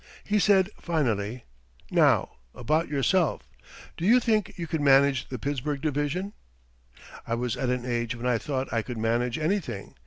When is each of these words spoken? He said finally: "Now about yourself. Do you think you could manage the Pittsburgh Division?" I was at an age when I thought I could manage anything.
He 0.23 0.39
said 0.39 0.71
finally: 0.79 1.43
"Now 1.91 2.31
about 2.55 2.87
yourself. 2.87 3.47
Do 3.97 4.03
you 4.03 4.19
think 4.19 4.57
you 4.57 4.65
could 4.65 4.81
manage 4.81 5.29
the 5.29 5.37
Pittsburgh 5.37 5.79
Division?" 5.79 6.33
I 7.27 7.35
was 7.35 7.55
at 7.55 7.69
an 7.69 7.85
age 7.85 8.15
when 8.15 8.25
I 8.25 8.39
thought 8.39 8.73
I 8.73 8.81
could 8.81 8.97
manage 8.97 9.37
anything. 9.37 9.93